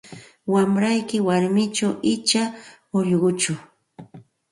Wamrayki 0.53 1.17
warmichu 1.27 1.87
icha 2.13 2.43
ullquchu? 2.97 3.53